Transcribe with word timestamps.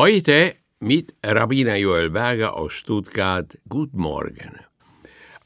Heute 0.00 0.54
mit 0.78 1.12
Rabbiner 1.24 1.74
Joel 1.74 2.10
Berger 2.10 2.56
aus 2.56 2.72
Stuttgart. 2.72 3.58
Guten 3.68 3.98
Morgen. 3.98 4.60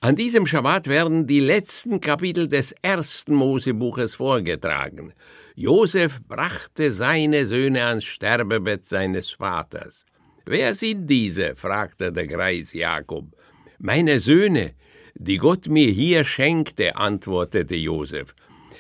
An 0.01 0.15
diesem 0.15 0.45
Schabbat 0.45 0.89
werden 0.89 1.27
die 1.27 1.41
letzten 1.41 2.03
Kapitel 2.03 2.49
des 2.49 2.73
ersten 2.83 3.35
Mosebuches 3.35 4.17
vorgetragen. 4.17 5.15
Josef 5.55 6.21
brachte 6.29 6.93
seine 6.93 7.47
Söhne 7.47 7.83
ans 7.87 8.05
Sterbebett 8.05 8.85
seines 8.85 9.31
Vaters. 9.31 10.05
Wer 10.45 10.75
sind 10.75 11.07
diese? 11.07 11.55
fragte 11.55 12.13
der 12.13 12.27
Greis 12.27 12.75
Jakob. 12.75 13.35
Meine 13.79 14.21
Söhne, 14.21 14.75
die 15.15 15.39
Gott 15.39 15.69
mir 15.69 15.89
hier 15.89 16.25
schenkte, 16.25 16.95
antwortete 16.97 17.77
Josef. 17.77 18.35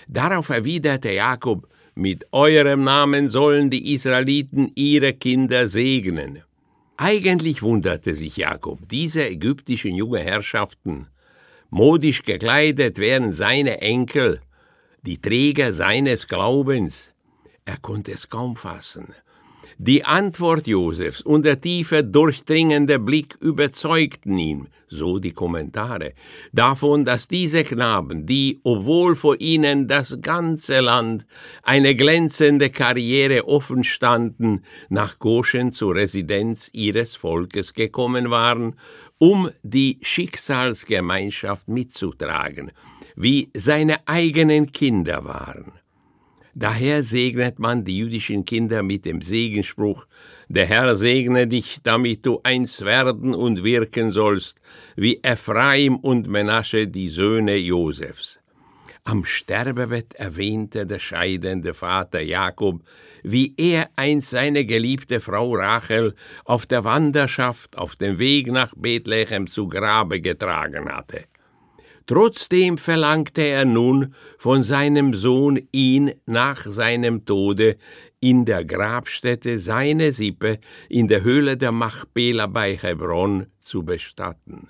Darauf 0.06 0.50
erwiderte 0.50 1.12
Jakob, 1.12 1.66
mit 1.94 2.26
eurem 2.32 2.84
Namen 2.84 3.28
sollen 3.28 3.70
die 3.70 3.92
Israeliten 3.92 4.72
ihre 4.74 5.12
Kinder 5.12 5.68
segnen. 5.68 6.42
Eigentlich 6.96 7.62
wunderte 7.62 8.14
sich 8.14 8.36
Jakob, 8.36 8.78
diese 8.88 9.28
ägyptischen 9.28 9.94
junge 9.94 10.20
Herrschaften. 10.20 11.08
Modisch 11.70 12.22
gekleidet 12.22 12.98
wären 12.98 13.32
seine 13.32 13.80
Enkel, 13.80 14.40
die 15.02 15.20
Träger 15.20 15.72
seines 15.72 16.28
Glaubens. 16.28 17.12
Er 17.64 17.78
konnte 17.78 18.12
es 18.12 18.28
kaum 18.28 18.56
fassen. 18.56 19.14
Die 19.84 20.04
Antwort 20.04 20.68
Josefs 20.68 21.22
und 21.22 21.44
der 21.44 21.60
tiefe, 21.60 22.04
durchdringende 22.04 23.00
Blick 23.00 23.36
überzeugten 23.40 24.38
ihn, 24.38 24.68
so 24.86 25.18
die 25.18 25.32
Kommentare, 25.32 26.12
davon, 26.52 27.04
dass 27.04 27.26
diese 27.26 27.64
Knaben, 27.64 28.24
die, 28.24 28.60
obwohl 28.62 29.16
vor 29.16 29.40
ihnen 29.40 29.88
das 29.88 30.18
ganze 30.20 30.78
Land 30.78 31.26
eine 31.64 31.96
glänzende 31.96 32.70
Karriere 32.70 33.48
offen 33.48 33.82
standen, 33.82 34.62
nach 34.88 35.18
Goshen 35.18 35.72
zur 35.72 35.96
Residenz 35.96 36.70
ihres 36.72 37.16
Volkes 37.16 37.74
gekommen 37.74 38.30
waren, 38.30 38.76
um 39.18 39.50
die 39.64 39.98
Schicksalsgemeinschaft 40.00 41.66
mitzutragen, 41.66 42.70
wie 43.16 43.50
seine 43.56 44.06
eigenen 44.06 44.70
Kinder 44.70 45.24
waren. 45.24 45.72
Daher 46.54 47.02
segnet 47.02 47.58
man 47.58 47.84
die 47.84 47.96
jüdischen 47.96 48.44
Kinder 48.44 48.82
mit 48.82 49.06
dem 49.06 49.22
Segenspruch, 49.22 50.06
der 50.48 50.66
Herr 50.66 50.96
segne 50.96 51.46
dich, 51.46 51.78
damit 51.82 52.26
du 52.26 52.40
eins 52.42 52.84
werden 52.84 53.34
und 53.34 53.64
wirken 53.64 54.10
sollst, 54.10 54.60
wie 54.94 55.20
Ephraim 55.22 55.96
und 55.96 56.28
Menasche 56.28 56.88
die 56.88 57.08
Söhne 57.08 57.56
Josefs. 57.56 58.38
Am 59.04 59.24
Sterbebett 59.24 60.14
erwähnte 60.14 60.86
der 60.86 60.98
scheidende 60.98 61.72
Vater 61.72 62.20
Jakob, 62.20 62.82
wie 63.22 63.54
er 63.56 63.88
einst 63.96 64.30
seine 64.30 64.66
geliebte 64.66 65.20
Frau 65.20 65.54
Rachel 65.54 66.14
auf 66.44 66.66
der 66.66 66.84
Wanderschaft 66.84 67.78
auf 67.78 67.96
dem 67.96 68.18
Weg 68.18 68.48
nach 68.48 68.74
Bethlehem 68.76 69.46
zu 69.46 69.68
Grabe 69.68 70.20
getragen 70.20 70.88
hatte. 70.88 71.24
Trotzdem 72.06 72.78
verlangte 72.78 73.42
er 73.42 73.64
nun 73.64 74.14
von 74.38 74.62
seinem 74.62 75.14
Sohn, 75.14 75.60
ihn 75.72 76.12
nach 76.26 76.64
seinem 76.66 77.24
Tode 77.24 77.76
in 78.20 78.44
der 78.44 78.64
Grabstätte 78.64 79.58
seine 79.58 80.12
Sippe 80.12 80.58
in 80.88 81.08
der 81.08 81.22
Höhle 81.22 81.56
der 81.56 81.72
Machpela 81.72 82.46
bei 82.46 82.76
Hebron 82.76 83.46
zu 83.58 83.84
bestatten. 83.84 84.68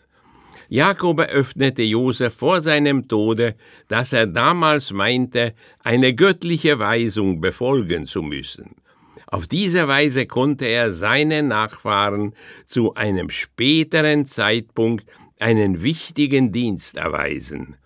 Jakob 0.69 1.21
eröffnete 1.21 1.83
Josef 1.83 2.35
vor 2.35 2.63
seinem 2.63 3.07
Tode, 3.07 3.57
dass 3.89 4.15
er 4.15 4.27
damals 4.27 4.91
meinte, 4.91 5.55
eine 5.81 6.15
göttliche 6.15 6.79
Weisung 6.79 7.43
befolgen 7.43 8.07
zu 8.07 8.23
müssen. 8.23 8.77
Auf 9.27 9.47
diese 9.47 9.87
Weise 9.89 10.27
konnte 10.27 10.67
er 10.67 10.93
seinen 10.93 11.49
Nachfahren 11.49 12.35
zu 12.65 12.95
einem 12.95 13.29
späteren 13.31 14.25
Zeitpunkt 14.27 15.07
einen 15.43 15.83
wichtigen 15.83 16.53
Dienst 16.53 16.97
erweisen, 16.97 17.77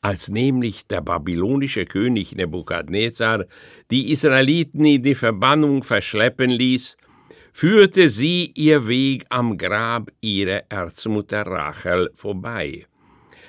als 0.00 0.28
nämlich 0.28 0.86
der 0.86 1.00
babylonische 1.00 1.86
König 1.86 2.36
Nebukadnezar 2.36 3.46
die 3.90 4.12
Israeliten 4.12 4.84
in 4.84 5.02
die 5.02 5.14
Verbannung 5.14 5.82
verschleppen 5.82 6.50
ließ, 6.50 6.96
führte 7.52 8.08
sie 8.10 8.52
ihr 8.54 8.86
Weg 8.86 9.24
am 9.30 9.56
Grab 9.56 10.12
ihrer 10.20 10.64
Erzmutter 10.68 11.46
Rachel 11.46 12.10
vorbei. 12.14 12.86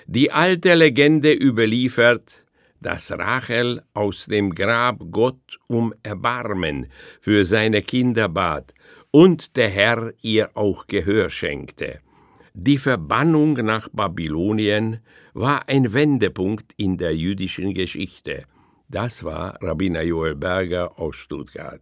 Die 0.07 0.31
alte 0.31 0.73
Legende 0.73 1.33
überliefert, 1.33 2.45
dass 2.79 3.11
Rachel 3.11 3.81
aus 3.93 4.27
dem 4.27 4.55
Grab 4.55 5.01
Gott 5.11 5.59
um 5.67 5.93
Erbarmen 6.03 6.87
für 7.19 7.43
seine 7.43 7.81
Kinder 7.81 8.29
bat 8.29 8.73
und 9.11 9.57
der 9.57 9.69
Herr 9.69 10.13
ihr 10.21 10.51
auch 10.55 10.87
Gehör 10.87 11.29
schenkte. 11.29 11.99
Die 12.59 12.79
Verbannung 12.79 13.53
nach 13.53 13.87
Babylonien 13.93 15.01
war 15.35 15.69
ein 15.69 15.93
Wendepunkt 15.93 16.73
in 16.75 16.97
der 16.97 17.15
jüdischen 17.15 17.75
Geschichte. 17.75 18.45
Das 18.89 19.23
war 19.23 19.61
Rabbiner 19.61 20.01
Joel 20.01 20.33
Berger 20.33 20.97
aus 20.97 21.17
Stuttgart. 21.17 21.81